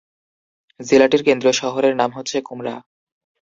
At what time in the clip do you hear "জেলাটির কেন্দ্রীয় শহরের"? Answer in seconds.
0.79-1.93